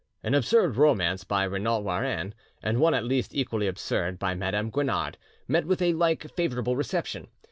[0.23, 5.15] An absurd romance by Regnault Warin, and one at least equally absurd by Madame Guenard,
[5.47, 7.27] met with a like favourable reception.